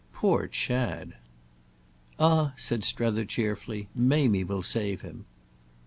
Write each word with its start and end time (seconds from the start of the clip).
"Poor 0.13 0.47
Chad!" 0.47 1.13
"Ah," 2.17 2.53
said 2.57 2.83
Strether 2.83 3.23
cheerfully 3.23 3.87
"Mamie 3.93 4.43
will 4.43 4.63
save 4.63 5.01
him!" 5.01 5.25